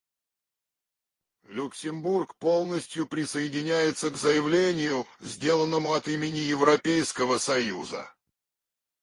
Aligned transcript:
Люксембург 1.47 2.33
полностью 2.37 3.05
присоединяется 3.05 4.09
к 4.09 4.17
заявлению, 4.17 5.05
сделанному 5.19 5.93
от 5.93 6.07
имени 6.07 6.39
Европейского 6.39 7.37
союза. 7.37 8.11